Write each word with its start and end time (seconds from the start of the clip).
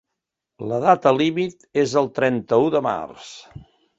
La 0.71 0.79
data 0.85 1.11
límit 1.17 1.67
és 1.83 1.93
el 2.03 2.11
trenta-u 2.17 2.73
de 2.79 2.83
març. 2.89 3.31